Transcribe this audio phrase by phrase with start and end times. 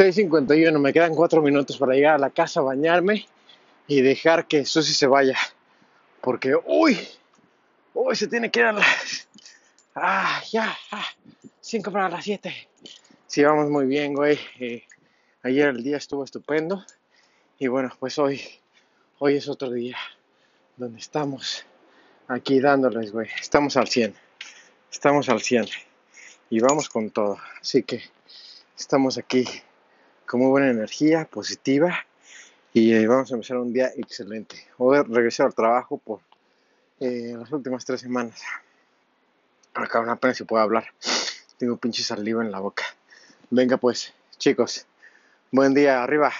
[0.00, 3.26] 6.51, me quedan 4 minutos para llegar a la casa, bañarme
[3.86, 5.36] y dejar que Susi se vaya.
[6.22, 6.98] Porque, uy,
[7.92, 9.28] uy, se tiene que a las...
[9.94, 11.04] Ah, ya, ah,
[11.60, 12.50] 5 para las 7.
[13.26, 14.38] Sí, vamos muy bien, güey.
[14.58, 14.84] Eh,
[15.42, 16.82] ayer el día estuvo estupendo.
[17.58, 18.40] Y bueno, pues hoy,
[19.18, 19.98] hoy es otro día
[20.78, 21.66] donde estamos
[22.26, 23.28] aquí dándoles, güey.
[23.38, 24.14] Estamos al 100.
[24.90, 25.66] Estamos al 100.
[26.48, 27.36] Y vamos con todo.
[27.60, 28.02] Así que
[28.78, 29.44] estamos aquí
[30.30, 32.06] con muy buena energía, positiva.
[32.72, 34.68] Y eh, vamos a empezar un día excelente.
[34.78, 36.20] Voy a regresar al trabajo por
[37.00, 38.40] eh, las últimas tres semanas.
[39.74, 40.84] Acá apenas se puede hablar.
[41.58, 42.84] Tengo pinche saliva en la boca.
[43.50, 44.86] Venga pues, chicos.
[45.50, 46.32] Buen día, arriba.